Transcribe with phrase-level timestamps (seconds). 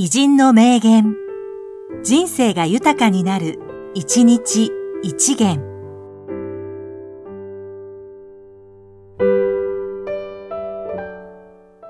[0.00, 1.16] 偉人の名言。
[2.04, 3.58] 人生が豊かになる、
[3.94, 4.70] 一日
[5.02, 5.60] 一元。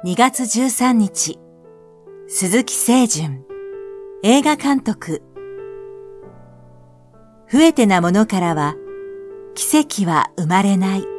[0.07, 1.39] 2月13日、
[2.29, 3.45] 鈴木清純、
[4.22, 5.22] 映画監督。
[7.52, 8.75] 増えてなものからは、
[9.54, 11.18] 奇跡は生まれない。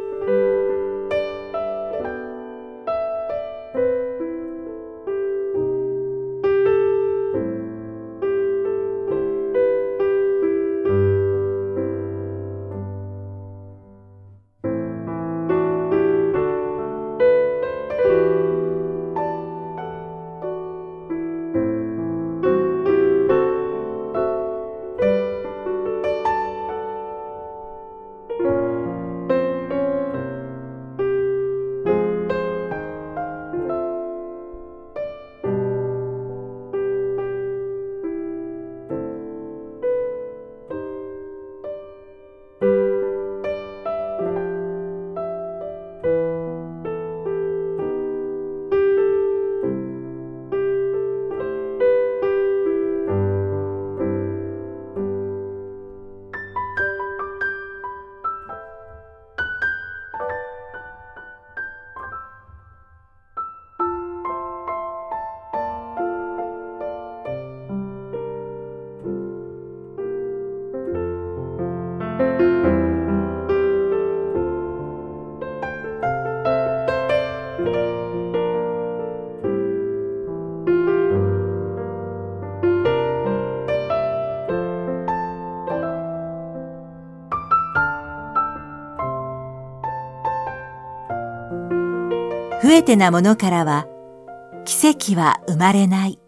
[92.61, 93.87] 増えてなものからは
[94.65, 96.19] 奇跡は生まれない。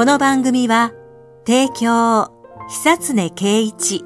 [0.00, 0.92] この番組は、
[1.46, 2.32] 提供、
[2.70, 4.02] 久常圭一、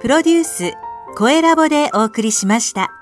[0.00, 0.72] プロデュース、
[1.18, 2.97] 声ラボでお送りしました。